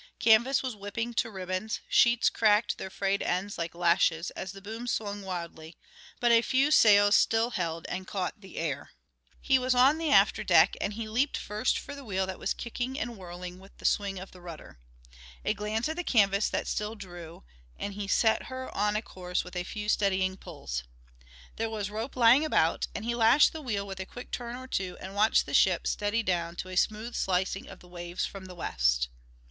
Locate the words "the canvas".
15.97-16.49